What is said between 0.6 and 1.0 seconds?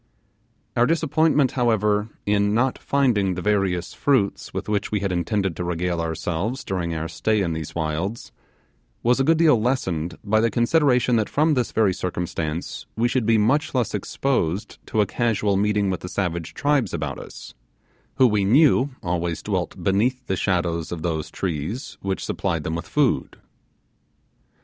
Our